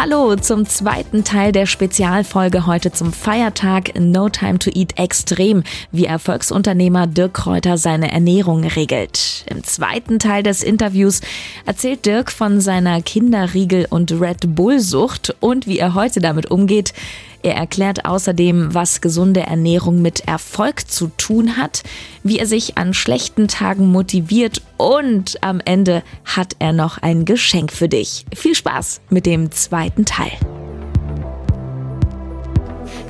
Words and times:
Hallo 0.00 0.36
zum 0.36 0.64
zweiten 0.64 1.24
Teil 1.24 1.50
der 1.50 1.66
Spezialfolge 1.66 2.66
heute 2.66 2.92
zum 2.92 3.12
Feiertag 3.12 3.98
No 3.98 4.28
Time 4.28 4.60
to 4.60 4.70
Eat 4.72 4.96
Extrem, 4.96 5.64
wie 5.90 6.04
Erfolgsunternehmer 6.04 7.08
Dirk 7.08 7.34
Kräuter 7.34 7.78
seine 7.78 8.12
Ernährung 8.12 8.62
regelt. 8.62 9.44
Im 9.50 9.64
zweiten 9.64 10.20
Teil 10.20 10.44
des 10.44 10.62
Interviews 10.62 11.20
erzählt 11.66 12.06
Dirk 12.06 12.30
von 12.30 12.60
seiner 12.60 13.00
Kinderriegel- 13.00 13.88
und 13.90 14.12
Red 14.12 14.54
Bull-Sucht 14.54 15.34
und 15.40 15.66
wie 15.66 15.80
er 15.80 15.94
heute 15.94 16.20
damit 16.20 16.48
umgeht. 16.48 16.94
Er 17.42 17.54
erklärt 17.54 18.04
außerdem, 18.04 18.74
was 18.74 19.00
gesunde 19.00 19.40
Ernährung 19.40 20.02
mit 20.02 20.20
Erfolg 20.20 20.88
zu 20.90 21.08
tun 21.16 21.56
hat, 21.56 21.82
wie 22.22 22.38
er 22.38 22.46
sich 22.46 22.76
an 22.78 22.94
schlechten 22.94 23.48
Tagen 23.48 23.86
motiviert 23.86 24.62
und 24.76 25.42
am 25.42 25.60
Ende 25.64 26.02
hat 26.24 26.56
er 26.58 26.72
noch 26.72 26.98
ein 26.98 27.24
Geschenk 27.24 27.72
für 27.72 27.88
dich. 27.88 28.24
Viel 28.34 28.54
Spaß 28.54 29.00
mit 29.10 29.26
dem 29.26 29.52
zweiten 29.52 30.04
Teil. 30.04 30.32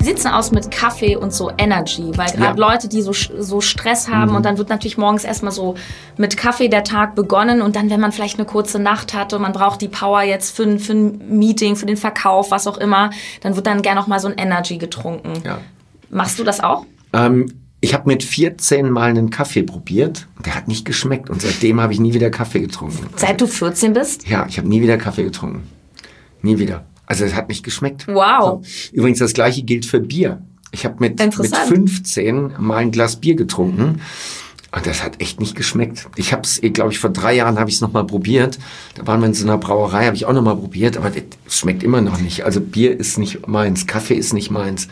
Denn 0.05 0.27
aus 0.27 0.51
mit 0.51 0.71
Kaffee 0.71 1.15
und 1.15 1.33
so 1.33 1.51
Energy? 1.57 2.11
Weil 2.15 2.31
gerade 2.31 2.59
ja. 2.59 2.67
Leute, 2.67 2.87
die 2.87 3.01
so, 3.01 3.13
so 3.13 3.61
Stress 3.61 4.07
haben 4.07 4.31
mhm. 4.31 4.37
und 4.37 4.45
dann 4.45 4.57
wird 4.57 4.69
natürlich 4.69 4.97
morgens 4.97 5.23
erstmal 5.23 5.51
so 5.51 5.75
mit 6.17 6.37
Kaffee 6.37 6.67
der 6.67 6.83
Tag 6.83 7.15
begonnen 7.15 7.61
und 7.61 7.75
dann, 7.75 7.89
wenn 7.89 7.99
man 7.99 8.11
vielleicht 8.11 8.37
eine 8.37 8.45
kurze 8.45 8.79
Nacht 8.79 9.13
hatte 9.13 9.35
und 9.35 9.41
man 9.41 9.53
braucht 9.53 9.81
die 9.81 9.87
Power 9.87 10.21
jetzt 10.21 10.55
für, 10.55 10.79
für 10.79 10.93
ein 10.93 11.37
Meeting, 11.39 11.75
für 11.75 11.85
den 11.85 11.97
Verkauf, 11.97 12.51
was 12.51 12.67
auch 12.67 12.77
immer, 12.77 13.11
dann 13.41 13.55
wird 13.55 13.67
dann 13.67 13.81
gerne 13.81 13.99
noch 13.99 14.07
mal 14.07 14.19
so 14.19 14.27
ein 14.27 14.35
Energy 14.37 14.77
getrunken. 14.77 15.33
Ja. 15.45 15.59
Machst 16.09 16.39
du 16.39 16.43
das 16.43 16.59
auch? 16.59 16.85
Ähm, 17.13 17.53
ich 17.81 17.93
habe 17.93 18.07
mit 18.07 18.23
14 18.23 18.89
Mal 18.89 19.09
einen 19.09 19.29
Kaffee 19.29 19.63
probiert 19.63 20.27
und 20.35 20.45
der 20.45 20.55
hat 20.55 20.67
nicht 20.67 20.85
geschmeckt 20.85 21.29
und 21.29 21.41
seitdem 21.41 21.79
habe 21.79 21.93
ich 21.93 21.99
nie 21.99 22.13
wieder 22.13 22.29
Kaffee 22.29 22.59
getrunken. 22.59 23.07
Seit 23.15 23.39
du 23.39 23.47
14 23.47 23.93
bist? 23.93 24.27
Ja, 24.27 24.45
ich 24.47 24.57
habe 24.57 24.67
nie 24.67 24.81
wieder 24.81 24.97
Kaffee 24.97 25.23
getrunken. 25.23 25.63
Nie 26.41 26.57
wieder. 26.57 26.85
Also 27.09 27.25
es 27.25 27.33
hat 27.33 27.49
nicht 27.49 27.63
geschmeckt. 27.63 28.07
Wow. 28.07 28.63
So. 28.63 28.95
Übrigens 28.95 29.19
das 29.19 29.33
gleiche 29.33 29.63
gilt 29.63 29.85
für 29.85 29.99
Bier. 29.99 30.41
Ich 30.71 30.85
habe 30.85 30.95
mit, 30.99 31.19
mit 31.19 31.55
15 31.55 32.53
mal 32.59 32.77
ein 32.77 32.91
Glas 32.91 33.15
Bier 33.15 33.35
getrunken. 33.35 33.99
Und 34.71 34.85
das 34.85 35.03
hat 35.03 35.19
echt 35.19 35.39
nicht 35.39 35.55
geschmeckt. 35.55 36.07
Ich 36.15 36.31
habe 36.31 36.43
es, 36.43 36.61
glaube 36.61 36.91
ich, 36.91 36.99
vor 36.99 37.09
drei 37.09 37.35
Jahren 37.35 37.57
habe 37.57 37.71
ich 37.71 37.77
es 37.77 37.81
nochmal 37.81 38.05
probiert. 38.05 38.59
Da 38.93 39.07
waren 39.07 39.19
wir 39.21 39.25
in 39.25 39.33
so 39.33 39.43
einer 39.43 39.57
Brauerei, 39.57 40.05
habe 40.05 40.15
ich 40.15 40.27
auch 40.27 40.33
nochmal 40.33 40.55
probiert, 40.55 40.97
aber 40.97 41.11
es 41.47 41.57
schmeckt 41.57 41.81
immer 41.81 42.01
noch 42.01 42.21
nicht. 42.21 42.45
Also 42.45 42.61
Bier 42.61 42.97
ist 42.99 43.17
nicht 43.17 43.47
meins, 43.47 43.87
Kaffee 43.87 44.13
ist 44.13 44.33
nicht 44.33 44.51
meins. 44.51 44.87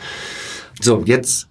So, 0.82 1.04
jetzt, 1.06 1.48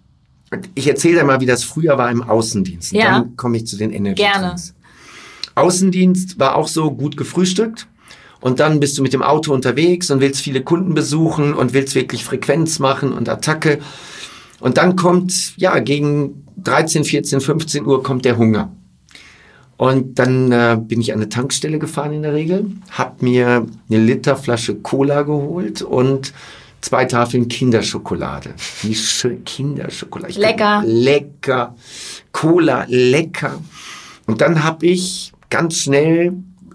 ich 0.75 0.89
erzähle 0.89 1.21
dir 1.21 1.25
mal, 1.25 1.41
wie 1.41 1.47
das 1.47 1.63
früher 1.63 1.97
war 1.97 2.11
im 2.11 2.25
Außendienst. 2.25 2.91
Ja. 2.91 3.21
Dann 3.21 3.37
komme 3.37 3.59
ich 3.59 3.69
zu 3.69 3.77
den 3.77 3.93
Energy 3.93 4.21
Gerne. 4.23 4.57
Außendienst 5.55 6.41
war 6.41 6.57
auch 6.57 6.67
so 6.67 6.91
gut 6.91 7.17
gefrühstückt. 7.17 7.87
Und 8.47 8.61
dann 8.61 8.79
bist 8.79 8.97
du 8.97 9.03
mit 9.03 9.13
dem 9.13 9.23
Auto 9.23 9.53
unterwegs 9.53 10.09
und 10.09 10.21
willst 10.21 10.41
viele 10.41 10.63
Kunden 10.63 10.95
besuchen 10.95 11.53
und 11.53 11.73
willst 11.73 11.97
wirklich 11.97 12.23
Frequenz 12.23 12.79
machen 12.79 13.11
und 13.13 13.29
Attacke. 13.29 13.81
Und 14.61 14.77
dann 14.77 14.95
kommt, 14.95 15.57
ja, 15.57 15.81
gegen 15.81 16.45
13, 16.63 17.03
14, 17.03 17.41
15 17.41 17.85
Uhr 17.85 18.05
kommt 18.05 18.25
der 18.25 18.39
Hunger. 18.39 18.71
Und 19.77 20.21
dann 20.21 20.53
äh, 20.53 20.79
bin 20.81 21.01
ich 21.01 21.13
an 21.13 21.19
eine 21.19 21.29
Tankstelle 21.29 21.81
gefahren 21.81 22.13
in 22.13 22.23
der 22.23 22.35
Regel, 22.35 22.71
hab 22.93 23.21
mir 23.21 23.67
eine 23.91 23.99
Literflasche 23.99 24.77
Cola 24.77 25.23
geholt 25.23 25.83
und 25.83 26.33
zwei 26.83 27.05
Tafeln 27.05 27.49
Kinderschokolade. 27.49 28.55
Wie 28.83 28.95
schön, 28.95 29.43
Kinderschokolade. 29.43 30.31
Ich 30.31 30.39
lecker. 30.39 30.83
Kann, 30.83 30.87
lecker. 30.87 31.75
Cola, 32.31 32.87
lecker. 32.87 33.61
Und 34.29 34.41
dann 34.41 34.63
hab 34.63 34.85
ich 34.85 35.33
ganz 35.51 35.79
schnell 35.79 36.33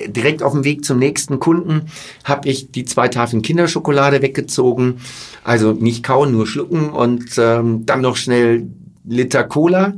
direkt 0.08 0.44
auf 0.44 0.54
dem 0.54 0.64
Weg 0.64 0.86
zum 0.86 1.00
nächsten 1.00 1.40
Kunden 1.40 1.84
habe 2.24 2.50
ich 2.50 2.72
die 2.72 2.86
zwei 2.86 3.08
Tafeln 3.08 3.42
Kinderschokolade 3.42 4.22
weggezogen. 4.22 4.98
Also 5.44 5.74
nicht 5.74 6.04
kauen, 6.04 6.32
nur 6.32 6.48
schlucken 6.48 6.90
und 6.90 7.26
ähm, 7.38 7.86
dann 7.86 8.02
noch 8.02 8.16
schnell 8.16 8.68
Liter 9.06 9.44
Cola. 9.44 9.94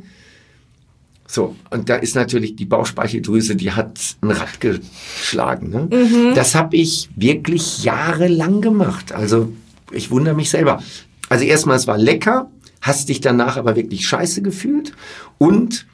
So, 1.28 1.56
und 1.72 1.90
da 1.90 1.96
ist 1.96 2.16
natürlich 2.16 2.56
die 2.56 2.66
Bauchspeicheldrüse, 2.66 3.56
die 3.56 3.72
hat 3.72 4.00
ein 4.22 4.30
Rad 4.30 4.62
geschlagen. 4.62 5.70
Ne? 5.70 5.90
Mhm. 5.92 6.36
Das 6.36 6.54
habe 6.54 6.76
ich 6.76 7.10
wirklich 7.16 7.84
jahrelang 7.84 8.62
gemacht. 8.62 9.14
Also 9.14 9.52
ich 9.92 10.12
wundere 10.12 10.36
mich 10.36 10.52
selber. 10.52 10.84
Also 11.30 11.46
erstmal, 11.46 11.78
es 11.78 11.88
war 11.88 11.98
lecker, 11.98 12.52
hast 12.82 13.10
dich 13.10 13.20
danach 13.20 13.58
aber 13.58 13.76
wirklich 13.76 14.08
scheiße 14.08 14.44
gefühlt 14.44 14.94
und 15.40 15.88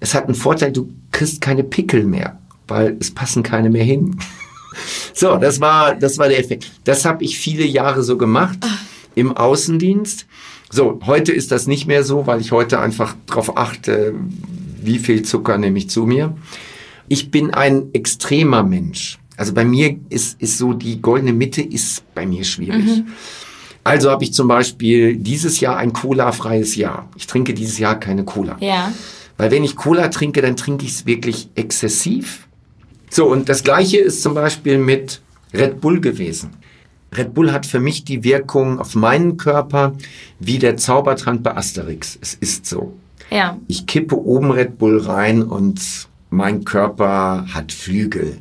es 0.00 0.14
hat 0.14 0.24
einen 0.24 0.34
Vorteil, 0.34 0.72
du 0.72 0.92
kriegst 1.12 1.40
keine 1.40 1.62
Pickel 1.62 2.04
mehr 2.04 2.39
weil 2.70 2.96
es 3.00 3.10
passen 3.10 3.42
keine 3.42 3.70
mehr 3.70 3.84
hin. 3.84 4.16
so, 5.14 5.36
das 5.36 5.60
war, 5.60 5.94
das 5.94 6.18
war 6.18 6.28
der 6.28 6.38
Effekt. 6.38 6.70
Das 6.84 7.04
habe 7.04 7.24
ich 7.24 7.38
viele 7.38 7.64
Jahre 7.64 8.02
so 8.02 8.16
gemacht 8.16 8.58
im 9.14 9.36
Außendienst. 9.36 10.26
So, 10.70 11.00
heute 11.06 11.32
ist 11.32 11.50
das 11.50 11.66
nicht 11.66 11.86
mehr 11.86 12.04
so, 12.04 12.26
weil 12.26 12.40
ich 12.40 12.52
heute 12.52 12.80
einfach 12.80 13.16
darauf 13.26 13.56
achte, 13.56 14.14
wie 14.82 14.98
viel 14.98 15.22
Zucker 15.22 15.58
nehme 15.58 15.78
ich 15.78 15.90
zu 15.90 16.06
mir. 16.06 16.36
Ich 17.08 17.30
bin 17.30 17.52
ein 17.52 17.92
extremer 17.92 18.62
Mensch. 18.62 19.18
Also 19.36 19.52
bei 19.52 19.64
mir 19.64 19.96
ist, 20.10 20.40
ist 20.40 20.58
so 20.58 20.72
die 20.72 21.00
goldene 21.00 21.32
Mitte 21.32 21.62
ist 21.62 22.04
bei 22.14 22.24
mir 22.24 22.44
schwierig. 22.44 22.84
Mhm. 22.84 23.06
Also 23.82 24.10
habe 24.10 24.22
ich 24.22 24.32
zum 24.32 24.48
Beispiel 24.48 25.16
dieses 25.16 25.60
Jahr 25.60 25.78
ein 25.78 25.92
Cola-freies 25.92 26.76
Jahr. 26.76 27.08
Ich 27.16 27.26
trinke 27.26 27.54
dieses 27.54 27.78
Jahr 27.78 27.98
keine 27.98 28.24
Cola. 28.24 28.56
Ja. 28.60 28.92
Weil 29.38 29.50
wenn 29.50 29.64
ich 29.64 29.76
Cola 29.76 30.08
trinke, 30.08 30.42
dann 30.42 30.56
trinke 30.56 30.84
ich 30.84 30.92
es 30.92 31.06
wirklich 31.06 31.48
exzessiv. 31.54 32.46
So, 33.10 33.26
und 33.26 33.48
das 33.48 33.64
Gleiche 33.64 33.98
ist 33.98 34.22
zum 34.22 34.34
Beispiel 34.34 34.78
mit 34.78 35.20
Red 35.52 35.80
Bull 35.80 36.00
gewesen. 36.00 36.50
Red 37.12 37.34
Bull 37.34 37.50
hat 37.52 37.66
für 37.66 37.80
mich 37.80 38.04
die 38.04 38.22
Wirkung 38.22 38.78
auf 38.78 38.94
meinen 38.94 39.36
Körper 39.36 39.94
wie 40.38 40.60
der 40.60 40.76
Zaubertrank 40.76 41.42
bei 41.42 41.56
Asterix. 41.56 42.16
Es 42.20 42.34
ist 42.34 42.66
so. 42.66 42.94
Ja. 43.30 43.58
Ich 43.66 43.86
kippe 43.86 44.16
oben 44.16 44.52
Red 44.52 44.78
Bull 44.78 45.00
rein 45.00 45.42
und 45.42 45.80
mein 46.30 46.64
Körper 46.64 47.46
hat 47.52 47.72
Flügel. 47.72 48.38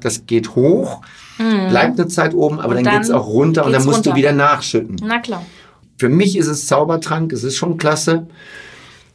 Das 0.00 0.26
geht 0.26 0.54
hoch, 0.54 1.02
mhm. 1.38 1.68
bleibt 1.68 2.00
eine 2.00 2.08
Zeit 2.08 2.34
oben, 2.34 2.58
aber 2.58 2.70
und 2.70 2.76
dann, 2.76 2.84
dann 2.84 2.94
geht's 2.96 3.10
auch 3.10 3.26
runter 3.26 3.66
und 3.66 3.72
dann 3.72 3.84
musst 3.84 3.98
runter. 3.98 4.10
du 4.10 4.16
wieder 4.16 4.32
nachschütten. 4.32 4.96
Na 5.02 5.18
klar. 5.18 5.44
Für 5.98 6.08
mich 6.08 6.36
ist 6.36 6.46
es 6.46 6.66
Zaubertrank, 6.66 7.32
es 7.32 7.44
ist 7.44 7.56
schon 7.56 7.78
klasse, 7.78 8.26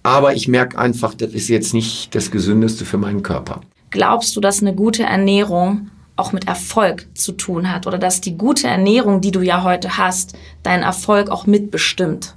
aber 0.04 0.36
ich 0.36 0.48
merke 0.48 0.78
einfach, 0.78 1.14
das 1.14 1.34
ist 1.34 1.48
jetzt 1.48 1.74
nicht 1.74 2.14
das 2.16 2.32
Gesündeste 2.32 2.86
für 2.86 2.98
meinen 2.98 3.22
Körper. 3.22 3.62
Glaubst 3.92 4.36
du, 4.36 4.42
dass 4.42 4.62
eine 4.62 4.74
gute 4.74 5.04
Ernährung 5.04 5.92
auch 6.16 6.32
mit 6.32 6.48
Erfolg 6.48 7.08
zu 7.14 7.34
tun 7.34 7.72
hat 7.72 7.88
oder 7.88 7.98
dass 7.98 8.22
die 8.22 8.38
gute 8.38 8.68
Ernährung, 8.68 9.22
die 9.22 9.32
du 9.32 9.42
ja 9.42 9.64
heute 9.64 9.98
hast, 9.98 10.34
deinen 10.64 10.84
Erfolg 10.84 11.30
auch 11.30 11.46
mitbestimmt? 11.46 12.36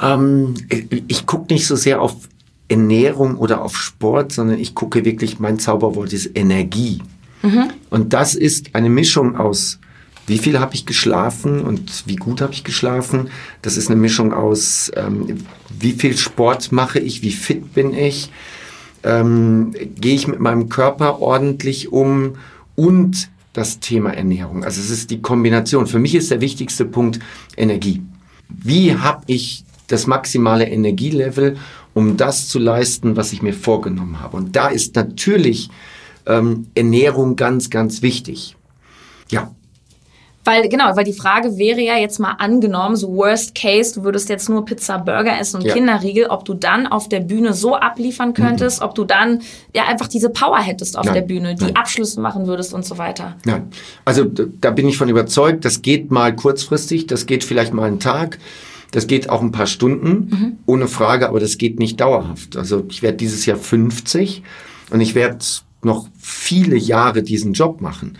Ähm, 0.00 0.54
ich 0.68 1.26
gucke 1.26 1.52
nicht 1.52 1.66
so 1.66 1.76
sehr 1.76 2.02
auf 2.02 2.16
Ernährung 2.68 3.36
oder 3.36 3.62
auf 3.62 3.76
Sport, 3.76 4.32
sondern 4.32 4.58
ich 4.58 4.74
gucke 4.74 5.04
wirklich, 5.04 5.38
mein 5.38 5.58
Zauberwort 5.58 6.12
ist 6.12 6.30
Energie. 6.34 7.00
Mhm. 7.42 7.70
Und 7.90 8.12
das 8.12 8.34
ist 8.34 8.74
eine 8.74 8.90
Mischung 8.90 9.36
aus, 9.36 9.78
wie 10.26 10.38
viel 10.38 10.58
habe 10.58 10.74
ich 10.74 10.86
geschlafen 10.86 11.60
und 11.60 12.04
wie 12.06 12.16
gut 12.16 12.40
habe 12.40 12.52
ich 12.52 12.64
geschlafen. 12.64 13.28
Das 13.62 13.76
ist 13.76 13.90
eine 13.90 14.00
Mischung 14.00 14.32
aus, 14.32 14.90
ähm, 14.96 15.44
wie 15.78 15.92
viel 15.92 16.16
Sport 16.16 16.72
mache 16.72 16.98
ich, 16.98 17.22
wie 17.22 17.32
fit 17.32 17.74
bin 17.74 17.94
ich 17.94 18.30
ähm, 19.04 19.72
gehe 19.96 20.14
ich 20.14 20.26
mit 20.26 20.40
meinem 20.40 20.68
Körper 20.68 21.20
ordentlich 21.20 21.92
um 21.92 22.36
und 22.74 23.28
das 23.52 23.78
Thema 23.78 24.12
Ernährung. 24.12 24.64
Also 24.64 24.80
es 24.80 24.90
ist 24.90 25.10
die 25.10 25.22
Kombination. 25.22 25.86
Für 25.86 26.00
mich 26.00 26.14
ist 26.14 26.30
der 26.30 26.40
wichtigste 26.40 26.84
Punkt 26.84 27.20
Energie. 27.56 28.02
Wie 28.48 28.96
habe 28.96 29.22
ich 29.26 29.64
das 29.86 30.06
maximale 30.06 30.68
Energielevel, 30.68 31.56
um 31.92 32.16
das 32.16 32.48
zu 32.48 32.58
leisten, 32.58 33.16
was 33.16 33.32
ich 33.32 33.42
mir 33.42 33.54
vorgenommen 33.54 34.20
habe? 34.20 34.36
Und 34.36 34.56
da 34.56 34.68
ist 34.68 34.96
natürlich 34.96 35.70
ähm, 36.26 36.66
Ernährung 36.74 37.36
ganz, 37.36 37.70
ganz 37.70 38.02
wichtig. 38.02 38.56
Ja, 39.30 39.54
weil, 40.44 40.68
genau, 40.68 40.94
weil 40.96 41.04
die 41.04 41.12
Frage 41.14 41.56
wäre 41.56 41.80
ja 41.80 41.96
jetzt 41.96 42.20
mal 42.20 42.32
angenommen, 42.32 42.96
so 42.96 43.14
worst 43.14 43.54
case, 43.54 43.94
du 43.94 44.04
würdest 44.04 44.28
jetzt 44.28 44.48
nur 44.48 44.64
Pizza, 44.64 44.98
Burger 44.98 45.38
essen 45.38 45.60
und 45.60 45.66
ja. 45.66 45.72
Kinderriegel, 45.72 46.26
ob 46.26 46.44
du 46.44 46.54
dann 46.54 46.86
auf 46.86 47.08
der 47.08 47.20
Bühne 47.20 47.54
so 47.54 47.76
abliefern 47.76 48.34
könntest, 48.34 48.80
mhm. 48.80 48.86
ob 48.86 48.94
du 48.94 49.04
dann 49.04 49.40
ja 49.74 49.86
einfach 49.86 50.08
diese 50.08 50.28
Power 50.30 50.58
hättest 50.58 50.98
auf 50.98 51.06
Nein. 51.06 51.14
der 51.14 51.22
Bühne, 51.22 51.54
die 51.54 51.64
Nein. 51.64 51.76
Abschlüsse 51.76 52.20
machen 52.20 52.46
würdest 52.46 52.74
und 52.74 52.84
so 52.84 52.98
weiter. 52.98 53.36
Nein. 53.44 53.70
Also 54.04 54.24
da 54.24 54.70
bin 54.70 54.86
ich 54.86 54.98
von 54.98 55.08
überzeugt, 55.08 55.64
das 55.64 55.82
geht 55.82 56.10
mal 56.10 56.34
kurzfristig, 56.36 57.06
das 57.06 57.26
geht 57.26 57.42
vielleicht 57.42 57.72
mal 57.72 57.84
einen 57.84 58.00
Tag. 58.00 58.38
Das 58.90 59.08
geht 59.08 59.28
auch 59.28 59.42
ein 59.42 59.50
paar 59.50 59.66
Stunden, 59.66 60.08
mhm. 60.30 60.58
ohne 60.66 60.86
Frage, 60.86 61.28
aber 61.28 61.40
das 61.40 61.58
geht 61.58 61.80
nicht 61.80 62.00
dauerhaft. 62.00 62.56
Also 62.56 62.84
ich 62.88 63.02
werde 63.02 63.16
dieses 63.16 63.44
Jahr 63.44 63.56
50 63.56 64.44
und 64.90 65.00
ich 65.00 65.16
werde 65.16 65.38
noch 65.82 66.06
viele 66.20 66.76
Jahre 66.76 67.24
diesen 67.24 67.54
Job 67.54 67.80
machen. 67.80 68.16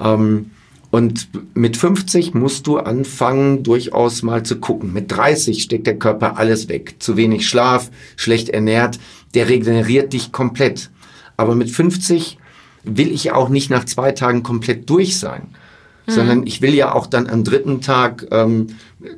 Ähm, 0.00 0.52
und 0.92 1.30
mit 1.54 1.78
50 1.78 2.34
musst 2.34 2.66
du 2.66 2.76
anfangen, 2.76 3.62
durchaus 3.62 4.22
mal 4.22 4.42
zu 4.42 4.60
gucken. 4.60 4.92
Mit 4.92 5.10
30 5.10 5.62
steckt 5.62 5.86
der 5.86 5.98
Körper 5.98 6.36
alles 6.36 6.68
weg. 6.68 6.96
Zu 6.98 7.16
wenig 7.16 7.48
Schlaf, 7.48 7.90
schlecht 8.14 8.50
ernährt, 8.50 8.98
der 9.32 9.48
regeneriert 9.48 10.12
dich 10.12 10.32
komplett. 10.32 10.90
Aber 11.38 11.54
mit 11.54 11.70
50 11.70 12.36
will 12.84 13.10
ich 13.10 13.32
auch 13.32 13.48
nicht 13.48 13.70
nach 13.70 13.86
zwei 13.86 14.12
Tagen 14.12 14.42
komplett 14.42 14.90
durch 14.90 15.18
sein, 15.18 15.48
mhm. 16.06 16.12
sondern 16.12 16.46
ich 16.46 16.60
will 16.60 16.74
ja 16.74 16.94
auch 16.94 17.06
dann 17.06 17.26
am 17.26 17.42
dritten 17.42 17.80
Tag 17.80 18.26
ähm, 18.30 18.66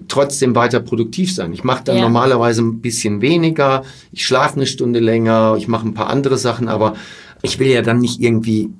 trotzdem 0.06 0.54
weiter 0.54 0.78
produktiv 0.78 1.34
sein. 1.34 1.52
Ich 1.52 1.64
mache 1.64 1.82
dann 1.82 1.96
ja. 1.96 2.02
normalerweise 2.02 2.62
ein 2.62 2.82
bisschen 2.82 3.20
weniger, 3.20 3.82
ich 4.12 4.24
schlafe 4.24 4.56
eine 4.56 4.66
Stunde 4.66 5.00
länger, 5.00 5.56
ich 5.58 5.66
mache 5.66 5.88
ein 5.88 5.94
paar 5.94 6.08
andere 6.08 6.38
Sachen, 6.38 6.68
aber 6.68 6.94
ich 7.42 7.58
will 7.58 7.66
ja 7.66 7.82
dann 7.82 7.98
nicht 7.98 8.20
irgendwie 8.20 8.70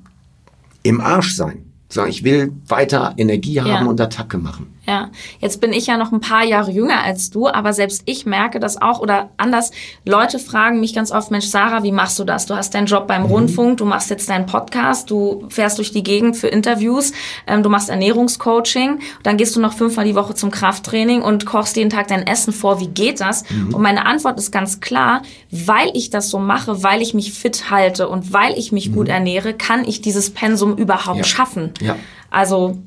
im 0.81 1.01
Arsch 1.01 1.33
sein. 1.33 1.64
So, 1.89 2.05
ich 2.05 2.23
will 2.23 2.51
weiter 2.67 3.13
Energie 3.17 3.61
haben 3.61 3.85
ja. 3.85 3.85
und 3.85 4.01
Attacke 4.01 4.37
machen. 4.37 4.74
Ja, 4.87 5.09
jetzt 5.39 5.61
bin 5.61 5.73
ich 5.73 5.87
ja 5.87 5.97
noch 5.97 6.11
ein 6.11 6.19
paar 6.19 6.43
Jahre 6.43 6.69
jünger 6.69 7.01
als 7.01 7.31
du, 7.31 7.47
aber 7.47 7.73
selbst 7.73 8.03
ich 8.05 8.27
merke 8.27 8.59
das 8.59 8.79
auch 8.79 8.99
oder 8.99 9.31
anders. 9.37 9.71
Leute 10.05 10.37
fragen 10.37 10.79
mich 10.79 10.93
ganz 10.93 11.11
oft, 11.11 11.31
Mensch, 11.31 11.47
Sarah, 11.47 11.81
wie 11.81 11.91
machst 11.91 12.19
du 12.19 12.23
das? 12.23 12.45
Du 12.45 12.55
hast 12.55 12.75
deinen 12.75 12.85
Job 12.85 13.07
beim 13.07 13.23
mhm. 13.23 13.29
Rundfunk, 13.29 13.77
du 13.77 13.85
machst 13.85 14.11
jetzt 14.11 14.29
deinen 14.29 14.45
Podcast, 14.45 15.09
du 15.09 15.47
fährst 15.49 15.79
durch 15.79 15.91
die 15.91 16.03
Gegend 16.03 16.37
für 16.37 16.47
Interviews, 16.47 17.13
ähm, 17.47 17.63
du 17.63 17.69
machst 17.69 17.89
Ernährungscoaching, 17.89 18.99
dann 19.23 19.37
gehst 19.37 19.55
du 19.55 19.59
noch 19.59 19.73
fünfmal 19.73 20.05
die 20.05 20.13
Woche 20.13 20.35
zum 20.35 20.51
Krafttraining 20.51 21.23
und 21.23 21.47
kochst 21.47 21.75
jeden 21.77 21.89
Tag 21.89 22.07
dein 22.07 22.27
Essen 22.27 22.53
vor. 22.53 22.79
Wie 22.79 22.87
geht 22.87 23.21
das? 23.21 23.49
Mhm. 23.49 23.73
Und 23.73 23.81
meine 23.81 24.05
Antwort 24.05 24.37
ist 24.37 24.51
ganz 24.51 24.81
klar, 24.81 25.23
weil 25.49 25.89
ich 25.95 26.11
das 26.11 26.29
so 26.29 26.37
mache, 26.37 26.83
weil 26.83 27.01
ich 27.01 27.15
mich 27.15 27.33
fit 27.33 27.71
halte 27.71 28.07
und 28.07 28.33
weil 28.33 28.53
ich 28.55 28.71
mich 28.71 28.91
mhm. 28.91 28.95
gut 28.95 29.07
ernähre, 29.07 29.55
kann 29.55 29.83
ich 29.83 30.01
dieses 30.01 30.29
Pensum 30.29 30.77
überhaupt 30.77 31.17
ja. 31.17 31.23
schaffen. 31.23 31.73
Ja. 31.81 31.95
Also 32.29 32.77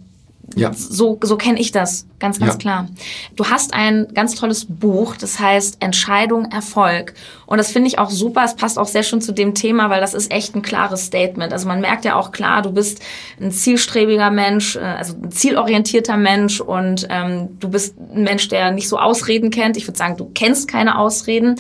ja. 0.57 0.73
So, 0.73 1.19
so 1.23 1.37
kenne 1.37 1.61
ich 1.61 1.73
das, 1.73 2.07
ganz, 2.19 2.39
ganz 2.39 2.55
ja. 2.55 2.59
klar. 2.59 2.89
Du 3.37 3.47
hast 3.47 3.75
ein 3.75 4.09
ganz 4.15 4.35
tolles 4.35 4.65
Buch, 4.65 5.17
das 5.17 5.39
heißt 5.39 5.79
Entscheidung, 5.81 6.47
Erfolg. 6.47 7.15
Und 7.47 7.59
das 7.59 7.71
finde 7.71 7.89
ich 7.89 7.99
auch 7.99 8.11
super. 8.11 8.45
Es 8.45 8.57
passt 8.57 8.79
auch 8.79 8.87
sehr 8.87 9.03
schön 9.03 9.21
zu 9.21 9.33
dem 9.33 9.55
Thema, 9.55 9.91
weil 9.91 10.01
das 10.01 10.15
ist 10.15 10.33
echt 10.33 10.55
ein 10.55 10.63
klares 10.63 11.07
Statement. 11.07 11.53
Also 11.53 11.69
man 11.69 11.81
merkt 11.81 12.05
ja 12.05 12.17
auch 12.17 12.33
klar, 12.33 12.63
du 12.63 12.73
bist 12.73 13.01
ein 13.41 13.53
zielstrebiger 13.53 14.31
Mensch, 14.31 14.77
äh, 14.77 14.81
also 14.81 15.15
ein 15.15 15.31
zielorientierter 15.31 16.17
Mensch 16.17 16.61
und 16.61 17.07
ähm, 17.11 17.59
du 17.61 17.69
bist 17.69 17.95
ein 17.99 18.25
Mensch, 18.25 18.49
der 18.49 18.71
nicht 18.71 18.89
so 18.89 18.99
Ausreden 18.99 19.51
kennt. 19.51 19.77
Ich 19.77 19.87
würde 19.87 19.99
sagen, 19.99 20.17
du 20.17 20.31
kennst 20.35 20.69
keine 20.69 20.99
Ausreden. 20.99 21.57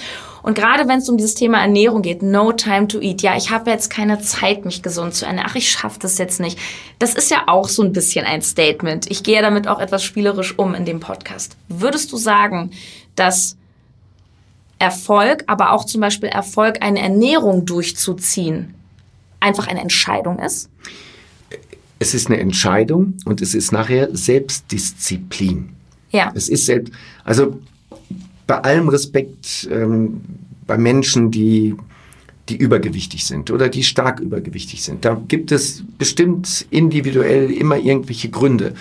Und 0.49 0.55
gerade 0.55 0.89
wenn 0.89 1.01
es 1.01 1.11
um 1.11 1.19
dieses 1.19 1.35
Thema 1.35 1.61
Ernährung 1.61 2.01
geht, 2.01 2.23
no 2.23 2.53
time 2.53 2.89
to 2.89 3.03
eat, 3.03 3.21
ja, 3.21 3.37
ich 3.37 3.51
habe 3.51 3.71
jetzt 3.71 3.91
keine 3.91 4.19
Zeit, 4.23 4.65
mich 4.65 4.81
gesund 4.81 5.13
zu 5.13 5.27
ernähren, 5.27 5.47
ach, 5.51 5.57
ich 5.57 5.71
schaffe 5.71 5.99
das 6.01 6.17
jetzt 6.17 6.41
nicht. 6.41 6.59
Das 6.99 7.13
ist 7.13 7.31
ja 7.31 7.43
auch 7.49 7.69
so 7.69 7.83
ein 7.83 7.93
bisschen 7.93 8.25
ein 8.25 8.41
Statement. 8.41 9.11
Ich 9.11 9.23
gehe 9.23 9.43
damit 9.43 9.69
auch 9.69 9.79
etwas 9.79 10.03
spielerisch 10.03 10.59
um 10.59 10.75
in 10.75 10.87
dem 10.87 11.01
Podcast. 11.01 11.59
Würdest 11.69 12.11
du 12.13 12.17
sagen, 12.17 12.71
dass 13.15 13.59
Erfolg, 14.79 15.45
aber 15.49 15.73
auch 15.73 15.85
zum 15.85 16.01
Beispiel 16.01 16.31
Erfolg, 16.31 16.79
eine 16.81 17.01
Ernährung 17.01 17.67
durchzuziehen, 17.67 18.73
einfach 19.41 19.67
eine 19.67 19.83
Entscheidung 19.83 20.39
ist? 20.39 20.71
Es 21.99 22.15
ist 22.15 22.29
eine 22.29 22.41
Entscheidung 22.41 23.19
und 23.27 23.43
es 23.43 23.55
ist 23.55 23.71
nachher 23.71 24.09
Selbstdisziplin. 24.17 25.75
Ja. 26.11 26.33
Es 26.35 26.49
ist 26.49 26.65
selbst, 26.65 26.95
also 27.23 27.61
bei 28.49 28.59
allem 28.65 28.89
Respekt 28.89 29.69
ähm, 29.71 30.23
bei 30.67 30.77
Menschen, 30.77 31.31
die 31.31 31.77
die 32.49 32.57
übergewichtig 32.57 33.27
sind 33.27 33.51
oder 33.51 33.69
die 33.69 33.85
stark 33.85 34.21
übergewichtig 34.21 34.83
sind. 34.83 35.05
Da 35.05 35.21
gibt 35.29 35.53
es 35.53 35.85
bestimmt 35.99 36.67
individuell 36.71 37.51
immer 37.51 37.77
irgendwelche 37.77 38.31
Gründe. 38.31 38.73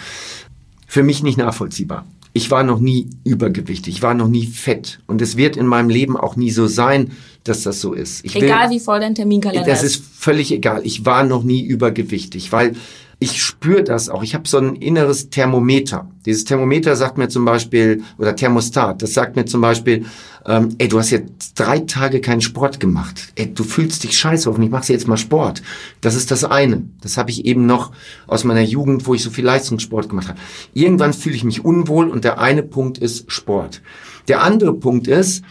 Für 0.88 1.04
mich 1.04 1.22
nicht 1.22 1.38
nachvollziehbar. 1.38 2.06
Ich 2.32 2.50
war 2.50 2.64
noch 2.64 2.80
nie 2.80 3.10
übergewichtig, 3.26 3.96
ich 3.96 4.02
war 4.02 4.14
noch 4.14 4.30
nie 4.30 4.46
fett 4.46 5.00
und 5.06 5.22
es 5.22 5.36
wird 5.36 5.58
in 5.58 5.66
meinem 5.66 5.90
Leben 5.90 6.16
auch 6.16 6.38
nie 6.38 6.52
so 6.52 6.68
sein, 6.68 7.12
dass 7.44 7.64
das 7.64 7.82
so 7.82 7.94
ist. 7.94 8.24
Ich 8.24 8.36
egal 8.36 8.70
will, 8.70 8.78
wie 8.78 8.80
voll 8.80 9.00
dein 9.02 9.16
Terminkalender 9.16 9.68
ist. 9.68 9.82
Das 9.82 9.84
ist 9.84 10.04
völlig 10.18 10.52
egal. 10.52 10.82
Ich 10.86 11.06
war 11.06 11.26
noch 11.26 11.44
nie 11.44 11.62
übergewichtig, 11.62 12.52
weil 12.52 12.74
ich 13.20 13.42
spüre 13.42 13.84
das 13.84 14.10
auch. 14.10 14.22
Ich 14.22 14.36
habe 14.36 14.48
so 14.48 14.60
ein 14.60 14.76
inneres 14.76 15.30
Thermometer. 15.30 16.08
Dieses 16.26 16.46
Thermometer 16.46 16.96
sagt 16.96 17.18
mir 17.18 17.30
zum 17.30 17.46
Beispiel, 17.46 18.04
oder 18.20 18.36
Thermostat, 18.36 19.02
das 19.02 19.14
sagt 19.14 19.36
mir 19.36 19.46
zum 19.46 19.62
Beispiel, 19.62 20.06
ähm, 20.46 20.76
ey, 20.78 20.88
du 20.88 21.00
hast 21.00 21.10
jetzt 21.10 21.60
drei 21.60 21.80
Tage 21.80 22.22
keinen 22.22 22.42
Sport 22.42 22.80
gemacht. 22.80 23.34
Ey, 23.36 23.52
du 23.52 23.64
fühlst 23.64 24.04
dich 24.04 24.18
scheiße, 24.18 24.48
hoffentlich 24.48 24.72
machst 24.72 24.90
du 24.90 24.94
jetzt 24.94 25.08
mal 25.08 25.18
Sport. 25.18 25.64
Das 26.02 26.16
ist 26.16 26.30
das 26.30 26.44
eine. 26.44 26.84
Das 27.02 27.18
habe 27.18 27.32
ich 27.32 27.46
eben 27.46 27.66
noch 27.66 27.92
aus 28.28 28.44
meiner 28.44 28.62
Jugend, 28.62 29.08
wo 29.08 29.16
ich 29.16 29.24
so 29.24 29.32
viel 29.32 29.46
Leistungssport 29.46 30.10
gemacht 30.10 30.28
habe. 30.28 30.40
Irgendwann 30.74 31.14
fühle 31.14 31.36
ich 31.36 31.44
mich 31.44 31.66
unwohl 31.66 32.10
und 32.10 32.24
der 32.24 32.40
eine 32.40 32.62
Punkt 32.62 33.00
ist 33.00 33.32
Sport. 33.32 33.82
Der 34.28 34.44
andere 34.44 34.74
Punkt 34.74 35.08
ist, 35.08 35.44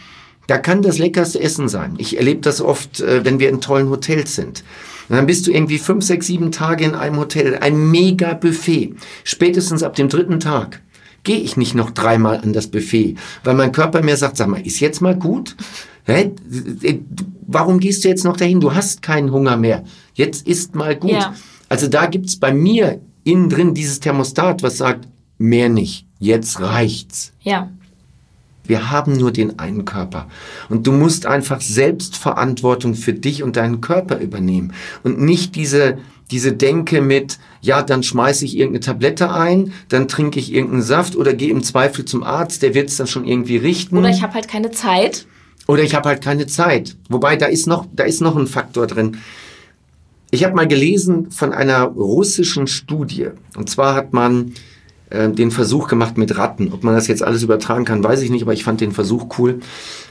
da 0.47 0.57
kann 0.57 0.81
das 0.81 0.97
leckerste 0.97 1.39
Essen 1.39 1.69
sein. 1.69 1.95
Ich 1.97 2.17
erlebe 2.17 2.41
das 2.41 2.61
oft, 2.61 3.01
äh, 3.01 3.23
wenn 3.25 3.39
wir 3.39 3.49
in 3.49 3.61
tollen 3.61 3.89
Hotels 3.89 4.35
sind. 4.35 4.63
Und 5.09 5.15
dann 5.15 5.25
bist 5.25 5.47
du 5.47 5.51
irgendwie 5.51 5.77
fünf, 5.77 6.03
sechs, 6.03 6.27
sieben 6.27 6.51
Tage 6.51 6.83
in 6.85 6.95
einem 6.95 7.17
Hotel, 7.17 7.57
ein 7.61 7.91
mega 7.91 8.33
Buffet. 8.33 8.95
Spätestens 9.23 9.83
ab 9.83 9.95
dem 9.95 10.09
dritten 10.09 10.39
Tag 10.39 10.81
gehe 11.23 11.39
ich 11.39 11.57
nicht 11.57 11.75
noch 11.75 11.91
dreimal 11.91 12.37
an 12.37 12.53
das 12.53 12.67
Buffet, 12.67 13.15
weil 13.43 13.53
mein 13.55 13.71
Körper 13.71 14.01
mir 14.01 14.15
sagt, 14.17 14.37
sag 14.37 14.47
mal, 14.47 14.65
ist 14.65 14.79
jetzt 14.79 15.01
mal 15.01 15.15
gut? 15.15 15.55
Hä? 16.05 16.31
Warum 17.45 17.79
gehst 17.79 18.03
du 18.03 18.09
jetzt 18.09 18.23
noch 18.23 18.37
dahin? 18.37 18.61
Du 18.61 18.73
hast 18.73 19.01
keinen 19.01 19.31
Hunger 19.31 19.57
mehr. 19.57 19.83
Jetzt 20.13 20.47
ist 20.47 20.75
mal 20.75 20.95
gut. 20.95 21.11
Ja. 21.11 21.35
Also 21.67 21.87
da 21.87 22.05
gibt's 22.05 22.37
bei 22.37 22.53
mir 22.53 23.01
innen 23.25 23.49
drin 23.49 23.73
dieses 23.73 23.99
Thermostat, 23.99 24.63
was 24.63 24.77
sagt, 24.77 25.07
mehr 25.37 25.67
nicht. 25.67 26.05
Jetzt 26.19 26.61
reicht's. 26.61 27.33
Ja. 27.41 27.69
Wir 28.67 28.91
haben 28.91 29.17
nur 29.17 29.31
den 29.31 29.59
einen 29.59 29.85
Körper. 29.85 30.27
Und 30.69 30.85
du 30.87 30.91
musst 30.91 31.25
einfach 31.25 31.61
Selbstverantwortung 31.61 32.95
für 32.95 33.13
dich 33.13 33.43
und 33.43 33.55
deinen 33.55 33.81
Körper 33.81 34.19
übernehmen. 34.19 34.73
Und 35.03 35.19
nicht 35.19 35.55
diese, 35.55 35.97
diese 36.31 36.53
Denke 36.53 37.01
mit, 37.01 37.39
ja, 37.61 37.81
dann 37.81 38.03
schmeiße 38.03 38.45
ich 38.45 38.57
irgendeine 38.57 38.81
Tablette 38.81 39.31
ein, 39.31 39.73
dann 39.89 40.07
trinke 40.07 40.39
ich 40.39 40.53
irgendeinen 40.53 40.83
Saft 40.83 41.15
oder 41.15 41.33
gehe 41.33 41.51
im 41.51 41.63
Zweifel 41.63 42.05
zum 42.05 42.23
Arzt, 42.23 42.61
der 42.61 42.73
wird 42.73 42.89
es 42.89 42.97
dann 42.97 43.07
schon 43.07 43.25
irgendwie 43.25 43.57
richten. 43.57 43.97
Oder 43.97 44.09
ich 44.09 44.21
habe 44.21 44.33
halt 44.33 44.47
keine 44.47 44.71
Zeit. 44.71 45.25
Oder 45.67 45.83
ich 45.83 45.95
habe 45.95 46.09
halt 46.09 46.23
keine 46.23 46.47
Zeit. 46.47 46.95
Wobei 47.09 47.35
da 47.35 47.45
ist 47.45 47.67
noch, 47.67 47.87
da 47.93 48.03
ist 48.03 48.21
noch 48.21 48.35
ein 48.35 48.47
Faktor 48.47 48.87
drin. 48.87 49.17
Ich 50.29 50.43
habe 50.43 50.55
mal 50.55 50.67
gelesen 50.67 51.31
von 51.31 51.53
einer 51.53 51.83
russischen 51.83 52.67
Studie. 52.67 53.29
Und 53.55 53.69
zwar 53.69 53.95
hat 53.95 54.13
man 54.13 54.53
äh, 55.09 55.29
den 55.29 55.51
Versuch 55.51 55.87
gemacht 55.87 56.17
mit 56.17 56.37
Ratten. 56.37 56.71
Ob 56.73 56.83
man 56.83 56.93
das 56.93 57.07
jetzt 57.07 57.23
alles 57.23 57.43
übertragen 57.43 57.85
kann, 57.85 58.03
weiß 58.03 58.21
ich 58.21 58.29
nicht, 58.29 58.43
aber 58.43 58.53
ich 58.53 58.63
fand 58.63 58.81
den 58.81 58.91
Versuch 58.91 59.37
cool. 59.37 59.59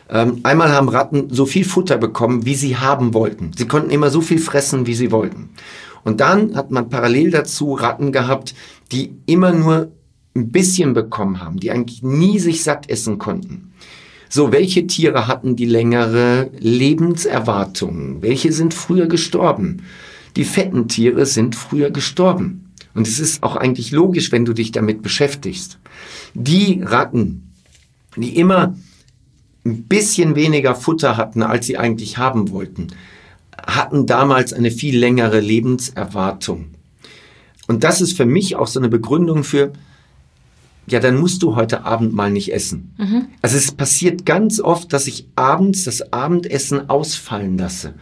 Ähm, 0.08 0.40
einmal 0.42 0.72
haben 0.72 0.88
Ratten 0.88 1.28
so 1.30 1.46
viel 1.46 1.64
Futter 1.64 1.98
bekommen, 1.98 2.46
wie 2.46 2.54
sie 2.54 2.76
haben 2.76 3.12
wollten. 3.14 3.50
Sie 3.56 3.66
konnten 3.66 3.90
immer 3.90 4.10
so 4.10 4.20
viel 4.20 4.38
fressen, 4.38 4.86
wie 4.86 4.94
sie 4.94 5.10
wollten. 5.10 5.50
Und 6.04 6.20
dann 6.20 6.54
hat 6.54 6.70
man 6.70 6.88
parallel 6.88 7.30
dazu 7.30 7.72
Ratten 7.74 8.12
gehabt, 8.12 8.54
die 8.92 9.16
immer 9.26 9.52
nur 9.52 9.90
ein 10.36 10.50
bisschen 10.50 10.92
bekommen 10.92 11.40
haben, 11.40 11.58
die 11.58 11.70
eigentlich 11.70 12.02
nie 12.02 12.38
sich 12.38 12.62
satt 12.62 12.88
essen 12.88 13.18
konnten. 13.18 13.72
So, 14.28 14.52
welche 14.52 14.86
Tiere 14.86 15.28
hatten 15.28 15.56
die 15.56 15.66
längere 15.66 16.50
Lebenserwartung? 16.58 18.22
Welche 18.22 18.52
sind 18.52 18.74
früher 18.74 19.06
gestorben? 19.06 19.82
Die 20.36 20.44
fetten 20.44 20.88
Tiere 20.88 21.26
sind 21.26 21.54
früher 21.54 21.90
gestorben. 21.90 22.65
Und 22.96 23.06
es 23.06 23.20
ist 23.20 23.42
auch 23.42 23.56
eigentlich 23.56 23.92
logisch, 23.92 24.32
wenn 24.32 24.46
du 24.46 24.54
dich 24.54 24.72
damit 24.72 25.02
beschäftigst. 25.02 25.78
Die 26.32 26.80
Ratten, 26.82 27.52
die 28.16 28.36
immer 28.36 28.74
ein 29.66 29.82
bisschen 29.82 30.34
weniger 30.34 30.74
Futter 30.74 31.18
hatten, 31.18 31.42
als 31.42 31.66
sie 31.66 31.76
eigentlich 31.76 32.16
haben 32.16 32.50
wollten, 32.50 32.88
hatten 33.66 34.06
damals 34.06 34.54
eine 34.54 34.70
viel 34.70 34.98
längere 34.98 35.40
Lebenserwartung. 35.40 36.68
Und 37.68 37.84
das 37.84 38.00
ist 38.00 38.16
für 38.16 38.26
mich 38.26 38.56
auch 38.56 38.66
so 38.66 38.80
eine 38.80 38.88
Begründung 38.88 39.44
für, 39.44 39.72
ja, 40.86 40.98
dann 40.98 41.18
musst 41.18 41.42
du 41.42 41.54
heute 41.54 41.84
Abend 41.84 42.14
mal 42.14 42.30
nicht 42.30 42.54
essen. 42.54 42.94
Mhm. 42.96 43.26
Also 43.42 43.58
es 43.58 43.72
passiert 43.72 44.24
ganz 44.24 44.58
oft, 44.58 44.92
dass 44.94 45.06
ich 45.06 45.26
abends 45.36 45.84
das 45.84 46.14
Abendessen 46.14 46.88
ausfallen 46.88 47.58
lasse. 47.58 47.92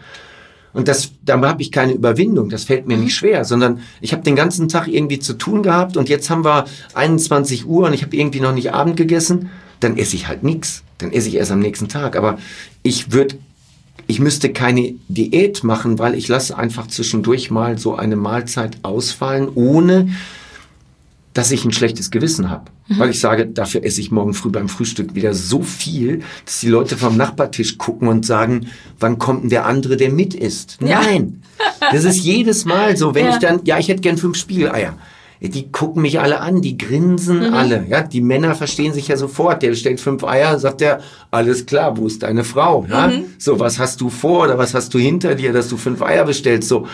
Und 0.75 0.89
das, 0.89 1.13
da 1.25 1.41
habe 1.41 1.63
ich 1.63 1.73
keine 1.73 1.93
Überwindung, 1.93 2.51
das 2.51 2.65
fällt 2.65 2.87
mir 2.87 2.97
nicht 2.97 3.07
mhm. 3.07 3.11
schwer, 3.11 3.45
sondern 3.45 3.81
ich 4.01 4.13
habe 4.13 4.23
den 4.23 4.37
ganzen 4.37 4.69
Tag 4.69 4.89
irgendwie 4.89 5.21
zu 5.21 5.35
tun 5.35 5.63
gehabt 5.63 5.97
und 5.97 6.09
jetzt 6.09 6.29
haben 6.29 6.45
wir 6.45 6.67
21 6.95 7.67
Uhr 7.67 7.87
und 7.87 7.95
ich 7.95 8.03
habe 8.03 8.15
irgendwie 8.15 8.41
noch 8.41 8.53
nicht 8.53 8.75
Abend 8.75 8.97
gegessen, 8.97 9.51
dann 9.81 9.97
esse 9.97 10.17
ich 10.17 10.27
halt 10.27 10.43
nichts. 10.43 10.83
Dann 10.99 11.13
esse 11.13 11.29
ich 11.29 11.37
erst 11.37 11.53
am 11.53 11.61
nächsten 11.61 11.89
Tag. 11.89 12.17
Aber 12.17 12.39
ich 12.83 13.13
würde, 13.13 13.37
ich 14.07 14.19
müsste 14.21 14.53
keine 14.53 14.95
Diät 15.09 15.63
machen, 15.65 15.99
weil 15.99 16.15
ich 16.15 16.29
lasse 16.29 16.57
einfach 16.57 16.89
zwischendurch 16.89 17.51
mal 17.51 17.79
so 17.79 17.95
eine 17.95 18.17
Mahlzeit 18.17 18.79
ausfallen, 18.83 19.49
ohne 19.55 20.09
dass 21.35 21.51
ich 21.51 21.65
ein 21.65 21.73
schlechtes 21.73 22.11
Gewissen 22.11 22.49
habe. 22.49 22.71
Mhm. 22.89 22.99
Weil 22.99 23.11
ich 23.11 23.21
sage, 23.21 23.47
dafür 23.47 23.85
esse 23.85 24.01
ich 24.01 24.11
morgen 24.11 24.35
früh 24.35 24.51
beim 24.51 24.69
Frühstück 24.69 25.15
wieder 25.15 25.35
so 25.35 25.63
viel, 25.63 26.21
dass 26.45 26.61
die 26.61 26.69
Leute 26.69 26.97
vom 26.97 27.17
Nachbartisch 27.17 27.77
gucken 27.77 28.09
und 28.09 28.25
sagen, 28.25 28.69
wann 28.99 29.19
kommt 29.19 29.43
denn 29.43 29.51
der 29.51 29.67
andere, 29.67 29.97
der 29.97 30.11
mit 30.11 30.35
isst? 30.35 30.79
Ja. 30.81 31.03
Nein. 31.03 31.43
Das 31.93 32.05
ist 32.05 32.25
jedes 32.25 32.65
Mal 32.65 32.97
so, 32.97 33.15
wenn 33.15 33.27
ja. 33.27 33.33
ich 33.33 33.39
dann, 33.39 33.61
ja, 33.65 33.79
ich 33.79 33.89
hätte 33.89 34.01
gern 34.01 34.17
fünf 34.17 34.39
Spiegeleier 34.39 34.97
die 35.49 35.71
gucken 35.71 36.03
mich 36.03 36.21
alle 36.21 36.41
an, 36.41 36.63
die 36.63 36.79
grinsen 36.79 37.49
mhm. 37.49 37.55
alle. 37.55 37.87
Ja, 37.89 38.03
die 38.03 38.21
Männer 38.21 38.55
verstehen 38.55 38.93
sich 38.93 39.09
ja 39.09 39.17
sofort. 39.17 39.63
Der 39.63 39.75
stellt 39.75 40.01
fünf 40.01 40.25
Eier, 40.25 40.59
sagt 40.59 40.81
er, 40.81 41.01
alles 41.31 41.67
klar, 41.67 41.97
wo 41.97 42.07
ist 42.07 42.23
deine 42.23 42.45
Frau? 42.45 42.87
Ja? 42.89 43.09
Mhm. 43.09 43.25
So, 43.39 43.59
was 43.59 43.79
hast 43.79 44.01
du 44.01 44.09
vor 44.09 44.45
oder 44.45 44.59
was 44.59 44.75
hast 44.75 44.95
du 44.95 44.99
hinter 44.99 45.35
dir, 45.35 45.53
dass 45.53 45.69
du 45.69 45.77
fünf 45.77 46.03
Eier 46.03 46.25
bestellst? 46.25 46.69
So, 46.69 46.87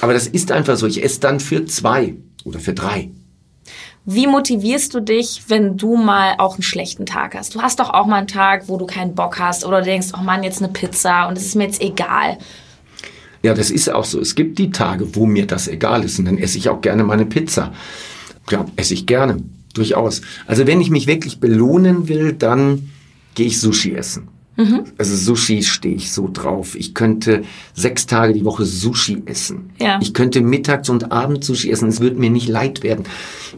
aber 0.00 0.14
das 0.14 0.26
ist 0.26 0.50
einfach 0.50 0.76
so. 0.76 0.86
Ich 0.86 1.02
esse 1.02 1.20
dann 1.20 1.40
für 1.40 1.64
zwei 1.66 2.16
oder 2.44 2.58
für 2.58 2.72
drei. 2.72 3.10
Wie 4.04 4.26
motivierst 4.26 4.94
du 4.94 5.00
dich, 5.00 5.44
wenn 5.46 5.76
du 5.76 5.96
mal 5.96 6.34
auch 6.38 6.54
einen 6.54 6.64
schlechten 6.64 7.06
Tag 7.06 7.36
hast? 7.36 7.54
Du 7.54 7.62
hast 7.62 7.78
doch 7.78 7.90
auch 7.90 8.06
mal 8.06 8.16
einen 8.16 8.26
Tag, 8.26 8.68
wo 8.68 8.76
du 8.76 8.84
keinen 8.84 9.14
Bock 9.14 9.38
hast 9.38 9.64
oder 9.64 9.80
denkst, 9.80 10.08
oh 10.18 10.22
Mann, 10.22 10.42
jetzt 10.42 10.60
eine 10.60 10.72
Pizza 10.72 11.28
und 11.28 11.38
es 11.38 11.46
ist 11.46 11.54
mir 11.54 11.64
jetzt 11.64 11.80
egal. 11.80 12.38
Ja, 13.44 13.54
das 13.54 13.70
ist 13.70 13.88
auch 13.88 14.04
so. 14.04 14.20
Es 14.20 14.34
gibt 14.34 14.58
die 14.58 14.70
Tage, 14.70 15.14
wo 15.14 15.24
mir 15.24 15.46
das 15.46 15.68
egal 15.68 16.04
ist 16.04 16.18
und 16.18 16.24
dann 16.24 16.38
esse 16.38 16.58
ich 16.58 16.68
auch 16.68 16.80
gerne 16.80 17.04
meine 17.04 17.26
Pizza. 17.26 17.72
Ja, 18.50 18.66
esse 18.74 18.94
ich 18.94 19.06
gerne, 19.06 19.36
durchaus. 19.74 20.22
Also 20.46 20.66
wenn 20.66 20.80
ich 20.80 20.90
mich 20.90 21.06
wirklich 21.06 21.38
belohnen 21.38 22.08
will, 22.08 22.32
dann 22.32 22.90
gehe 23.36 23.46
ich 23.46 23.60
Sushi 23.60 23.94
essen. 23.94 24.28
Mhm. 24.56 24.84
Also 24.98 25.16
Sushi 25.16 25.62
stehe 25.62 25.94
ich 25.94 26.12
so 26.12 26.28
drauf. 26.30 26.74
Ich 26.74 26.94
könnte 26.94 27.42
sechs 27.74 28.06
Tage 28.06 28.34
die 28.34 28.44
Woche 28.44 28.66
Sushi 28.66 29.22
essen. 29.24 29.70
Ja. 29.80 29.98
Ich 30.02 30.12
könnte 30.12 30.40
mittags 30.42 30.90
und 30.90 31.10
abends 31.10 31.46
Sushi 31.46 31.70
essen. 31.70 31.88
Es 31.88 32.00
wird 32.00 32.18
mir 32.18 32.30
nicht 32.30 32.48
leid 32.48 32.82
werden. 32.82 33.04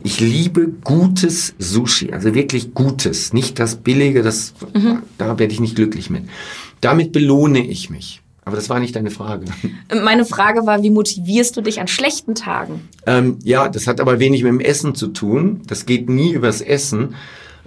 Ich 0.05 0.21
liebe 0.21 0.69
gutes 0.85 1.55
Sushi, 1.59 2.13
also 2.13 2.35
wirklich 2.35 2.75
gutes, 2.75 3.33
nicht 3.33 3.59
das 3.59 3.77
billige. 3.77 4.23
Das 4.23 4.55
mhm. 4.73 5.03
da 5.19 5.39
werde 5.39 5.53
ich 5.53 5.61
nicht 5.61 5.75
glücklich 5.75 6.11
mit. 6.11 6.25
Damit 6.81 7.13
belohne 7.13 7.67
ich 7.67 7.91
mich. 7.91 8.21
Aber 8.45 8.57
das 8.57 8.69
war 8.69 8.79
nicht 8.79 8.95
deine 8.95 9.11
Frage. 9.11 9.47
Meine 10.05 10.27
Frage 10.27 10.67
war, 10.67 10.83
wie 10.83 10.91
motivierst 10.91 11.57
du 11.57 11.63
dich 11.63 11.81
an 11.81 11.89
schlechten 11.89 12.35
Tagen? 12.35 12.89
Ähm, 13.07 13.39
ja, 13.43 13.69
das 13.69 13.87
hat 13.87 14.01
aber 14.01 14.19
wenig 14.21 14.43
mit 14.43 14.53
dem 14.53 14.61
Essen 14.61 14.95
zu 14.95 15.09
tun. 15.09 15.63
Das 15.67 15.87
geht 15.87 16.11
nie 16.11 16.33
übers 16.33 16.61
Essen, 16.61 17.15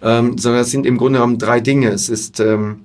ähm, 0.03 0.37
sondern 0.37 0.61
es 0.61 0.71
sind 0.71 0.85
im 0.85 0.97
Grunde 0.97 1.17
genommen 1.17 1.39
drei 1.39 1.61
Dinge. 1.61 1.89
Es 1.89 2.09
ist 2.09 2.39
ähm, 2.39 2.81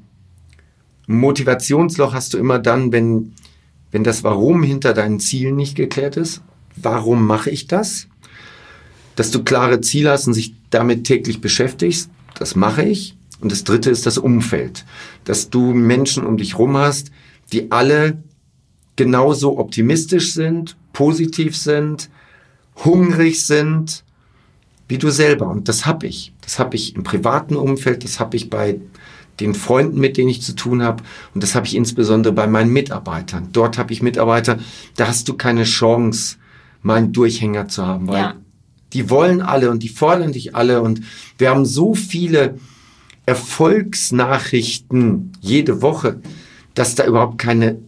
Motivationsloch 1.07 2.15
hast 2.15 2.35
du 2.35 2.39
immer 2.39 2.59
dann, 2.59 2.93
wenn, 2.93 3.33
wenn 3.91 4.05
das 4.05 4.25
Warum 4.25 4.63
hinter 4.63 4.95
deinen 4.95 5.21
Zielen 5.21 5.57
nicht 5.57 5.75
geklärt 5.75 6.17
ist. 6.17 6.43
Warum 6.77 7.27
mache 7.27 7.51
ich 7.51 7.67
das? 7.67 8.09
Dass 9.17 9.31
du 9.31 9.43
klare 9.43 9.81
Ziele 9.81 10.11
hast 10.11 10.27
und 10.27 10.35
sich 10.35 10.55
damit 10.71 11.05
täglich 11.05 11.41
beschäftigst. 11.41 12.11
Das 12.39 12.57
mache 12.57 12.83
ich. 12.83 13.17
Und 13.41 13.53
das 13.53 13.65
dritte 13.65 13.91
ist 13.91 14.07
das 14.07 14.19
Umfeld. 14.19 14.85
Dass 15.25 15.51
du 15.51 15.75
Menschen 15.75 16.25
um 16.25 16.37
dich 16.37 16.59
rum 16.59 16.77
hast, 16.77 17.11
die 17.53 17.71
alle 17.71 18.23
genauso 18.97 19.59
optimistisch 19.59 20.33
sind, 20.33 20.77
positiv 20.93 21.57
sind, 21.57 22.09
hungrig 22.85 23.45
sind, 23.45 24.05
wie 24.89 24.99
du 24.99 25.11
selber. 25.11 25.49
Und 25.49 25.69
das 25.69 25.87
habe 25.87 26.07
ich. 26.07 26.33
Das 26.43 26.59
habe 26.59 26.77
ich 26.77 26.95
im 26.95 27.03
privaten 27.03 27.57
Umfeld, 27.57 28.05
das 28.05 28.21
habe 28.21 28.37
ich 28.37 28.51
bei 28.51 28.81
den 29.43 29.55
Freunden, 29.55 30.01
mit 30.01 30.17
denen 30.17 30.31
ich 30.31 30.41
zu 30.43 30.55
tun 30.55 30.83
habe. 30.83 31.03
Und 31.35 31.43
das 31.43 31.55
habe 31.55 31.67
ich 31.67 31.77
insbesondere 31.77 32.33
bei 32.33 32.47
meinen 32.47 32.73
Mitarbeitern. 32.73 33.49
Dort 33.53 33.77
habe 33.79 33.93
ich 33.93 34.01
Mitarbeiter, 34.03 34.59
da 34.97 35.09
hast 35.09 35.29
du 35.29 35.35
keine 35.35 35.65
Chance, 35.65 36.37
mal 36.83 36.97
einen 36.97 37.13
Durchhänger 37.13 37.69
zu 37.69 37.87
haben, 37.87 38.09
weil 38.09 38.17
ja. 38.17 38.35
die 38.93 39.11
wollen 39.11 39.43
alle 39.43 39.71
und 39.71 39.83
die 39.83 39.89
fordern 39.89 40.33
dich 40.33 40.55
alle. 40.55 40.83
Und 40.83 41.01
wir 41.39 41.51
haben 41.51 41.65
so 41.65 41.95
viele 41.95 42.59
Erfolgsnachrichten 43.27 45.33
jede 45.41 45.83
Woche 45.83 46.21
dass 46.75 46.95
da 46.95 47.05
überhaupt 47.05 47.39
keine 47.39 47.79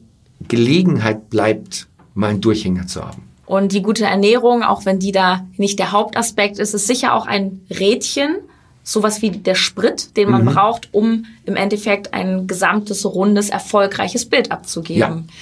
Gelegenheit 0.48 1.30
bleibt, 1.30 1.88
mal 2.14 2.30
einen 2.30 2.40
Durchhänger 2.40 2.86
zu 2.86 3.04
haben. 3.04 3.22
Und 3.46 3.72
die 3.72 3.82
gute 3.82 4.04
Ernährung, 4.04 4.62
auch 4.62 4.86
wenn 4.86 4.98
die 4.98 5.12
da 5.12 5.46
nicht 5.56 5.78
der 5.78 5.92
Hauptaspekt 5.92 6.58
ist, 6.58 6.74
ist 6.74 6.86
sicher 6.86 7.14
auch 7.14 7.26
ein 7.26 7.60
Rädchen, 7.70 8.36
sowas 8.84 9.22
wie 9.22 9.30
der 9.30 9.56
Sprit, 9.56 10.16
den 10.16 10.30
man 10.30 10.44
mhm. 10.44 10.54
braucht, 10.54 10.88
um 10.92 11.24
im 11.44 11.56
Endeffekt 11.56 12.14
ein 12.14 12.46
gesamtes, 12.46 13.04
rundes, 13.04 13.50
erfolgreiches 13.50 14.26
Bild 14.26 14.52
abzugeben. 14.52 15.00
Ja. 15.00 15.34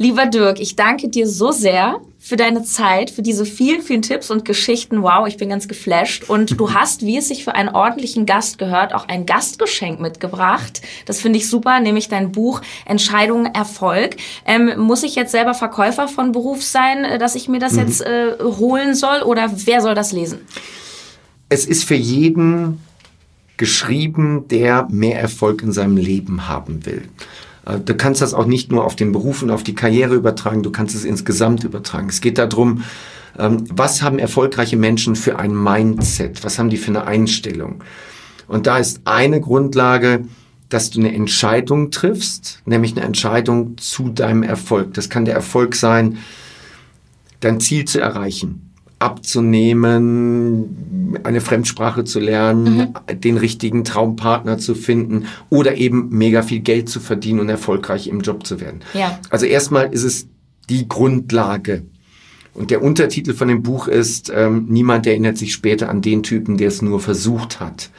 Lieber 0.00 0.26
Dirk, 0.26 0.60
ich 0.60 0.76
danke 0.76 1.08
dir 1.08 1.26
so 1.26 1.50
sehr 1.50 2.00
für 2.20 2.36
deine 2.36 2.62
Zeit, 2.62 3.10
für 3.10 3.22
diese 3.22 3.44
vielen, 3.44 3.82
vielen 3.82 4.02
Tipps 4.02 4.30
und 4.30 4.44
Geschichten. 4.44 5.02
Wow, 5.02 5.26
ich 5.26 5.38
bin 5.38 5.48
ganz 5.48 5.66
geflasht. 5.66 6.28
Und 6.28 6.60
du 6.60 6.72
hast, 6.74 7.02
wie 7.02 7.18
es 7.18 7.28
sich 7.28 7.42
für 7.42 7.56
einen 7.56 7.68
ordentlichen 7.68 8.24
Gast 8.24 8.58
gehört, 8.58 8.94
auch 8.94 9.08
ein 9.08 9.26
Gastgeschenk 9.26 9.98
mitgebracht. 9.98 10.82
Das 11.06 11.20
finde 11.20 11.38
ich 11.38 11.48
super, 11.48 11.80
nämlich 11.80 12.08
dein 12.08 12.30
Buch 12.30 12.60
Entscheidung 12.86 13.46
Erfolg. 13.46 14.16
Ähm, 14.46 14.78
muss 14.78 15.02
ich 15.02 15.16
jetzt 15.16 15.32
selber 15.32 15.54
Verkäufer 15.54 16.06
von 16.06 16.30
Beruf 16.30 16.62
sein, 16.62 17.04
äh, 17.04 17.18
dass 17.18 17.34
ich 17.34 17.48
mir 17.48 17.58
das 17.58 17.72
mhm. 17.72 17.78
jetzt 17.80 18.02
äh, 18.02 18.34
holen 18.40 18.94
soll? 18.94 19.22
Oder 19.22 19.50
wer 19.52 19.80
soll 19.80 19.96
das 19.96 20.12
lesen? 20.12 20.40
Es 21.48 21.64
ist 21.64 21.84
für 21.84 21.96
jeden 21.96 22.80
geschrieben, 23.58 24.48
der 24.48 24.88
mehr 24.90 25.20
Erfolg 25.20 25.62
in 25.62 25.72
seinem 25.72 25.96
Leben 25.96 26.48
haben 26.48 26.86
will. 26.86 27.02
Äh, 27.66 27.80
du 27.80 27.94
kannst 27.94 28.22
das 28.22 28.32
auch 28.32 28.46
nicht 28.46 28.72
nur 28.72 28.84
auf 28.84 28.96
den 28.96 29.12
Beruf 29.12 29.42
und 29.42 29.50
auf 29.50 29.62
die 29.62 29.74
Karriere 29.74 30.14
übertragen, 30.14 30.62
du 30.62 30.70
kannst 30.70 30.94
es 30.94 31.04
insgesamt 31.04 31.64
übertragen. 31.64 32.08
Es 32.08 32.20
geht 32.20 32.38
darum, 32.38 32.82
ähm, 33.38 33.64
was 33.70 34.02
haben 34.02 34.18
erfolgreiche 34.18 34.76
Menschen 34.76 35.14
für 35.14 35.38
ein 35.38 35.54
Mindset? 35.54 36.44
Was 36.44 36.58
haben 36.58 36.70
die 36.70 36.78
für 36.78 36.90
eine 36.90 37.06
Einstellung? 37.06 37.82
Und 38.46 38.66
da 38.66 38.78
ist 38.78 39.02
eine 39.04 39.40
Grundlage, 39.40 40.24
dass 40.70 40.90
du 40.90 41.00
eine 41.00 41.14
Entscheidung 41.14 41.90
triffst, 41.90 42.62
nämlich 42.64 42.96
eine 42.96 43.04
Entscheidung 43.04 43.76
zu 43.78 44.10
deinem 44.10 44.42
Erfolg. 44.42 44.94
Das 44.94 45.08
kann 45.08 45.24
der 45.24 45.34
Erfolg 45.34 45.74
sein, 45.74 46.18
dein 47.40 47.60
Ziel 47.60 47.84
zu 47.84 48.00
erreichen 48.00 48.67
abzunehmen, 48.98 50.76
eine 51.22 51.40
Fremdsprache 51.40 52.04
zu 52.04 52.20
lernen, 52.20 52.92
mhm. 53.08 53.20
den 53.20 53.36
richtigen 53.36 53.84
Traumpartner 53.84 54.58
zu 54.58 54.74
finden 54.74 55.26
oder 55.50 55.76
eben 55.76 56.08
mega 56.10 56.42
viel 56.42 56.60
Geld 56.60 56.88
zu 56.88 57.00
verdienen 57.00 57.40
und 57.40 57.48
erfolgreich 57.48 58.08
im 58.08 58.20
Job 58.20 58.46
zu 58.46 58.60
werden. 58.60 58.80
Ja. 58.94 59.18
Also 59.30 59.46
erstmal 59.46 59.92
ist 59.92 60.04
es 60.04 60.28
die 60.68 60.88
Grundlage. 60.88 61.84
Und 62.54 62.70
der 62.72 62.82
Untertitel 62.82 63.34
von 63.34 63.46
dem 63.48 63.62
Buch 63.62 63.86
ist, 63.86 64.32
ähm, 64.34 64.66
niemand 64.68 65.06
erinnert 65.06 65.38
sich 65.38 65.52
später 65.52 65.88
an 65.88 66.02
den 66.02 66.24
Typen, 66.24 66.56
der 66.56 66.68
es 66.68 66.82
nur 66.82 66.98
versucht 66.98 67.60
hat. 67.60 67.90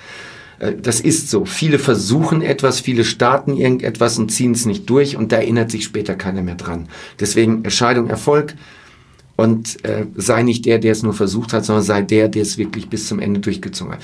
Äh, 0.59 0.73
das 0.81 0.99
ist 0.99 1.29
so. 1.29 1.45
Viele 1.45 1.79
versuchen 1.79 2.41
etwas, 2.41 2.81
viele 2.81 3.05
starten 3.05 3.55
irgendetwas 3.55 4.19
und 4.19 4.31
ziehen 4.31 4.51
es 4.51 4.65
nicht 4.65 4.89
durch 4.89 5.15
und 5.15 5.31
da 5.31 5.37
erinnert 5.37 5.71
sich 5.71 5.85
später 5.85 6.15
keiner 6.15 6.41
mehr 6.41 6.55
dran. 6.55 6.89
Deswegen 7.19 7.63
Entscheidung, 7.63 8.09
Erfolg, 8.09 8.55
und 9.39 9.85
äh, 9.85 10.05
sei 10.17 10.43
nicht 10.43 10.65
der, 10.65 10.79
der 10.79 10.91
es 10.91 11.01
nur 11.01 11.13
versucht 11.13 11.53
hat, 11.53 11.63
sondern 11.63 11.83
sei 11.83 12.01
der, 12.01 12.27
der 12.27 12.41
es 12.41 12.57
wirklich 12.57 12.89
bis 12.89 13.07
zum 13.07 13.19
Ende 13.19 13.39
durchgezogen 13.39 13.93
hat. 13.93 14.01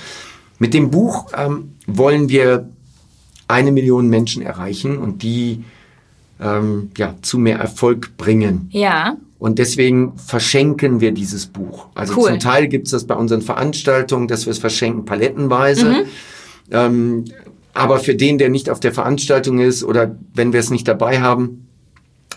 Mit 0.60 0.74
dem 0.74 0.92
Buch 0.92 1.28
ähm, 1.38 1.74
wollen 1.88 2.30
wir 2.30 2.70
eine 3.50 3.74
Million 3.74 4.08
Menschen 4.08 4.42
erreichen 4.42 4.98
und 4.98 5.24
die 5.24 5.66
ähm, 6.40 6.90
ja, 6.98 7.16
zu 7.22 7.38
mehr 7.38 7.60
Erfolg 7.60 8.16
bringen. 8.16 8.70
Ja. 8.72 9.18
Und 9.38 9.60
deswegen 9.60 10.18
verschenken 10.18 11.02
wir 11.02 11.12
dieses 11.12 11.48
Buch. 11.48 11.88
Also 11.96 12.14
cool. 12.16 12.30
zum 12.30 12.40
Teil 12.40 12.70
gibt 12.70 12.86
es 12.86 12.92
das 12.92 13.06
bei 13.06 13.16
unseren 13.16 13.42
Veranstaltungen, 13.42 14.30
dass 14.30 14.46
wir 14.46 14.52
es 14.52 14.60
verschenken 14.60 15.04
palettenweise. 15.04 15.86
Mhm. 15.86 16.06
Ähm, 16.72 17.26
aber 17.74 18.00
für 18.00 18.16
den, 18.16 18.38
der 18.38 18.50
nicht 18.50 18.70
auf 18.70 18.80
der 18.80 18.94
Veranstaltung 18.94 19.60
ist 19.60 19.84
oder 19.84 20.16
wenn 20.34 20.54
wir 20.54 20.62
es 20.62 20.70
nicht 20.70 20.88
dabei 20.88 21.20
haben, 21.20 21.68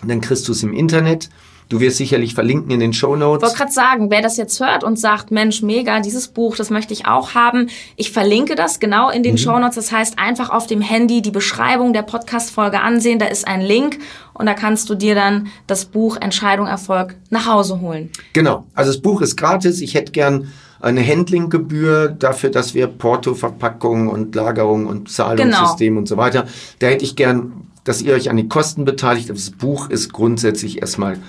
dann 0.05 0.19
kriegst 0.19 0.49
du 0.49 0.51
es 0.51 0.63
im 0.63 0.73
Internet. 0.73 1.29
Du 1.69 1.79
wirst 1.79 1.97
sicherlich 1.97 2.33
verlinken 2.33 2.71
in 2.71 2.79
den 2.79 2.93
Show 2.93 3.15
Notes. 3.15 3.43
Ich 3.43 3.47
wollte 3.47 3.57
gerade 3.57 3.71
sagen, 3.71 4.09
wer 4.09 4.23
das 4.23 4.37
jetzt 4.37 4.59
hört 4.59 4.83
und 4.83 4.97
sagt, 4.97 5.29
Mensch, 5.29 5.61
mega, 5.61 5.99
dieses 5.99 6.27
Buch, 6.27 6.55
das 6.55 6.71
möchte 6.71 6.93
ich 6.93 7.05
auch 7.05 7.35
haben. 7.35 7.69
Ich 7.95 8.11
verlinke 8.11 8.55
das 8.55 8.79
genau 8.79 9.11
in 9.11 9.21
den 9.21 9.33
mhm. 9.33 9.37
Show 9.37 9.59
Notes. 9.59 9.75
Das 9.75 9.91
heißt, 9.91 10.17
einfach 10.17 10.49
auf 10.49 10.65
dem 10.65 10.81
Handy 10.81 11.21
die 11.21 11.29
Beschreibung 11.29 11.93
der 11.93 12.01
Podcast-Folge 12.01 12.81
ansehen. 12.81 13.19
Da 13.19 13.27
ist 13.27 13.47
ein 13.47 13.61
Link 13.61 13.99
und 14.33 14.47
da 14.47 14.55
kannst 14.55 14.89
du 14.89 14.95
dir 14.95 15.13
dann 15.13 15.49
das 15.67 15.85
Buch 15.85 16.17
Entscheidung 16.19 16.65
Erfolg 16.65 17.15
nach 17.29 17.45
Hause 17.45 17.81
holen. 17.81 18.09
Genau. 18.33 18.65
Also 18.73 18.91
das 18.91 18.99
Buch 18.99 19.21
ist 19.21 19.35
gratis. 19.35 19.79
Ich 19.81 19.93
hätte 19.93 20.11
gern 20.11 20.51
eine 20.79 21.05
Handlinggebühr 21.05 22.07
dafür, 22.07 22.49
dass 22.49 22.73
wir 22.73 22.87
Porto, 22.87 23.35
Verpackung 23.35 24.07
und 24.07 24.33
Lagerung 24.33 24.87
und 24.87 25.11
Zahlungssystem 25.11 25.93
genau. 25.93 25.99
und 25.99 26.07
so 26.07 26.17
weiter. 26.17 26.47
Da 26.79 26.87
hätte 26.87 27.03
ich 27.05 27.15
gern, 27.15 27.67
dass 27.83 28.01
ihr 28.01 28.15
euch 28.15 28.31
an 28.31 28.37
die 28.37 28.47
Kosten 28.47 28.85
beteiligt. 28.85 29.29
Das 29.29 29.51
Buch 29.51 29.91
ist 29.91 30.11
grundsätzlich 30.13 30.81
erstmal 30.81 31.19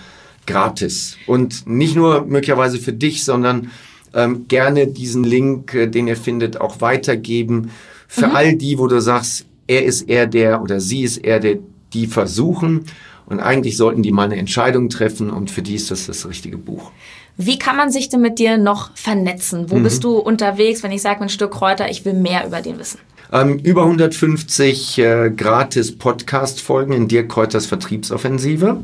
gratis. 0.50 1.16
Und 1.26 1.66
nicht 1.66 1.96
nur 1.96 2.24
möglicherweise 2.26 2.78
für 2.78 2.92
dich, 2.92 3.24
sondern 3.24 3.70
ähm, 4.14 4.46
gerne 4.48 4.86
diesen 4.86 5.24
Link, 5.24 5.74
äh, 5.74 5.86
den 5.86 6.08
ihr 6.08 6.16
findet, 6.16 6.60
auch 6.60 6.80
weitergeben 6.80 7.70
für 8.08 8.28
mhm. 8.28 8.36
all 8.36 8.54
die, 8.54 8.78
wo 8.78 8.86
du 8.86 9.00
sagst, 9.00 9.46
er 9.66 9.84
ist 9.84 10.08
eher 10.08 10.26
der 10.26 10.62
oder 10.62 10.80
sie 10.80 11.02
ist 11.02 11.18
eher 11.18 11.38
der, 11.38 11.58
die 11.92 12.06
versuchen. 12.06 12.86
Und 13.26 13.38
eigentlich 13.38 13.76
sollten 13.76 14.02
die 14.02 14.10
mal 14.10 14.24
eine 14.24 14.36
Entscheidung 14.36 14.88
treffen 14.88 15.30
und 15.30 15.52
für 15.52 15.62
die 15.62 15.76
ist 15.76 15.92
das 15.92 16.06
das 16.06 16.28
richtige 16.28 16.58
Buch. 16.58 16.90
Wie 17.36 17.58
kann 17.58 17.76
man 17.76 17.90
sich 17.90 18.08
denn 18.08 18.20
mit 18.20 18.40
dir 18.40 18.58
noch 18.58 18.90
vernetzen? 18.96 19.70
Wo 19.70 19.76
mhm. 19.76 19.84
bist 19.84 20.02
du 20.02 20.18
unterwegs, 20.18 20.82
wenn 20.82 20.90
ich 20.90 21.00
sage, 21.00 21.20
ein 21.20 21.28
Stück 21.28 21.52
Kräuter, 21.52 21.88
ich 21.88 22.04
will 22.04 22.14
mehr 22.14 22.44
über 22.44 22.60
den 22.60 22.78
wissen? 22.78 22.98
Ähm, 23.32 23.60
über 23.60 23.84
150 23.84 24.98
äh, 24.98 25.30
gratis 25.30 25.96
Podcast-Folgen 25.96 26.92
in 26.92 27.06
Dirk 27.06 27.28
Kräuters 27.28 27.66
Vertriebsoffensive. 27.66 28.82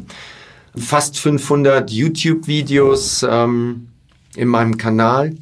Fast 0.79 1.19
500 1.19 1.91
YouTube-Videos 1.91 3.25
ähm, 3.29 3.89
in 4.37 4.49
meinem 4.49 4.77
Kanal. 4.77 5.35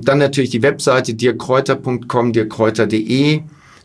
Dann 0.00 0.18
natürlich 0.18 0.50
die 0.50 0.62
Webseite 0.62 1.14
dirkkräuter.com, 1.14 2.32
dirkkräuter.de. 2.32 3.42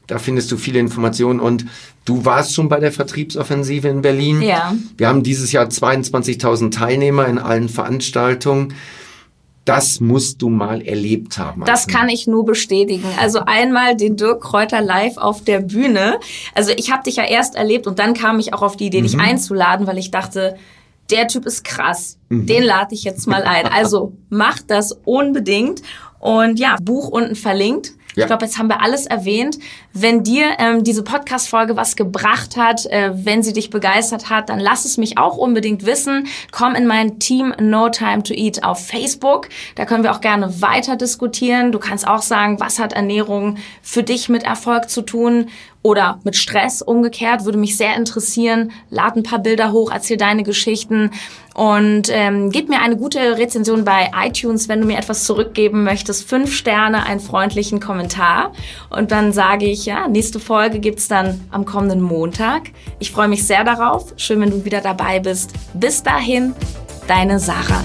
Da 0.07 0.19
findest 0.19 0.51
du 0.51 0.57
viele 0.57 0.79
Informationen 0.79 1.39
und 1.39 1.65
du 2.05 2.25
warst 2.25 2.53
schon 2.53 2.69
bei 2.69 2.79
der 2.79 2.91
Vertriebsoffensive 2.91 3.87
in 3.87 4.01
Berlin. 4.01 4.41
Ja. 4.41 4.75
Wir 4.97 5.07
haben 5.07 5.23
dieses 5.23 5.51
Jahr 5.51 5.65
22.000 5.65 6.71
Teilnehmer 6.71 7.25
in 7.27 7.39
allen 7.39 7.69
Veranstaltungen. 7.69 8.73
Das 9.65 10.01
musst 10.01 10.41
du 10.41 10.49
mal 10.49 10.81
erlebt 10.81 11.37
haben. 11.37 11.63
Das 11.65 11.87
kann 11.87 12.09
ich 12.09 12.27
nur 12.27 12.43
bestätigen. 12.43 13.07
Also 13.17 13.39
einmal 13.45 13.95
den 13.95 14.17
Dirk 14.17 14.41
Kräuter 14.41 14.81
live 14.81 15.15
auf 15.15 15.41
der 15.41 15.59
Bühne. 15.59 16.19
Also 16.53 16.73
ich 16.75 16.91
habe 16.91 17.03
dich 17.03 17.15
ja 17.15 17.23
erst 17.23 17.55
erlebt 17.55 17.87
und 17.87 17.97
dann 17.97 18.13
kam 18.13 18.39
ich 18.39 18.53
auch 18.53 18.61
auf 18.61 18.75
die 18.75 18.87
Idee, 18.87 18.99
mhm. 18.99 19.05
dich 19.05 19.19
einzuladen, 19.19 19.87
weil 19.87 19.97
ich 19.97 20.11
dachte, 20.11 20.57
der 21.13 21.27
Typ 21.27 21.45
ist 21.45 21.63
krass. 21.63 22.17
Mhm. 22.29 22.47
Den 22.47 22.63
lade 22.63 22.95
ich 22.95 23.03
jetzt 23.03 23.27
mal 23.27 23.43
ein. 23.43 23.67
Also 23.67 24.13
mach 24.29 24.59
das 24.59 24.91
unbedingt. 25.05 25.81
Und 26.19 26.59
ja, 26.59 26.75
Buch 26.81 27.07
unten 27.09 27.35
verlinkt. 27.35 27.91
Ja. 28.15 28.23
Ich 28.23 28.27
glaube, 28.27 28.45
jetzt 28.45 28.57
haben 28.57 28.67
wir 28.67 28.81
alles 28.81 29.05
erwähnt. 29.05 29.57
Wenn 29.93 30.23
dir 30.23 30.57
ähm, 30.59 30.83
diese 30.83 31.03
Podcast-Folge 31.03 31.75
was 31.75 31.95
gebracht 31.95 32.57
hat, 32.57 32.85
äh, 32.87 33.11
wenn 33.13 33.43
sie 33.43 33.53
dich 33.53 33.69
begeistert 33.69 34.29
hat, 34.29 34.49
dann 34.49 34.59
lass 34.59 34.85
es 34.85 34.97
mich 34.97 35.17
auch 35.17 35.37
unbedingt 35.37 35.85
wissen. 35.85 36.27
Komm 36.51 36.75
in 36.75 36.85
mein 36.85 37.19
Team 37.19 37.53
No 37.59 37.89
Time 37.89 38.23
to 38.23 38.33
Eat 38.33 38.63
auf 38.63 38.85
Facebook. 38.85 39.49
Da 39.75 39.85
können 39.85 40.03
wir 40.03 40.11
auch 40.11 40.21
gerne 40.21 40.61
weiter 40.61 40.95
diskutieren. 40.95 41.71
Du 41.71 41.79
kannst 41.79 42.07
auch 42.07 42.21
sagen, 42.21 42.59
was 42.59 42.79
hat 42.79 42.93
Ernährung 42.93 43.57
für 43.81 44.03
dich 44.03 44.29
mit 44.29 44.43
Erfolg 44.43 44.89
zu 44.89 45.01
tun 45.01 45.47
oder 45.83 46.19
mit 46.23 46.35
Stress 46.35 46.81
umgekehrt. 46.81 47.45
Würde 47.45 47.57
mich 47.57 47.77
sehr 47.77 47.95
interessieren. 47.95 48.71
Lad 48.89 49.15
ein 49.15 49.23
paar 49.23 49.39
Bilder 49.39 49.71
hoch, 49.71 49.91
erzähl 49.91 50.17
deine 50.17 50.43
Geschichten 50.43 51.11
und 51.53 52.09
ähm, 52.09 52.49
gib 52.49 52.69
mir 52.69 52.81
eine 52.81 52.97
gute 52.97 53.37
Rezension 53.37 53.85
bei 53.85 54.11
iTunes, 54.25 54.67
wenn 54.69 54.81
du 54.81 54.87
mir 54.87 54.97
etwas 54.97 55.25
zurückgeben 55.25 55.83
möchtest. 55.83 56.27
Fünf 56.27 56.53
Sterne, 56.53 57.05
einen 57.05 57.19
freundlichen 57.19 57.79
Kommentar. 57.79 58.53
Und 58.89 59.11
dann 59.11 59.33
sage 59.33 59.65
ich, 59.65 59.85
ja, 59.85 60.07
nächste 60.07 60.39
Folge 60.39 60.79
gibt's 60.79 61.07
dann 61.07 61.41
am 61.51 61.65
kommenden 61.65 62.01
Montag. 62.01 62.63
Ich 62.99 63.11
freue 63.11 63.27
mich 63.27 63.45
sehr 63.45 63.63
darauf. 63.63 64.13
Schön, 64.17 64.41
wenn 64.41 64.49
du 64.49 64.65
wieder 64.65 64.81
dabei 64.81 65.19
bist. 65.19 65.51
Bis 65.73 66.01
dahin, 66.01 66.53
deine 67.07 67.39
Sarah. 67.39 67.83